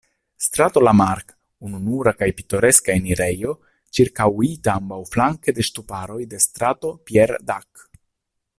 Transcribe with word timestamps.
Strato 0.43 0.81
Lamarck, 0.85 1.33
ununura 1.67 2.13
kaj 2.21 2.29
pitoreska 2.39 2.95
enirejo, 3.01 3.53
ĉirkaŭita 3.99 4.75
ambaŭflanke 4.81 5.55
de 5.59 5.67
ŝtuparoj 5.69 6.19
de 6.33 6.41
Strato 6.47 6.95
Pierre-Dac. 7.11 7.87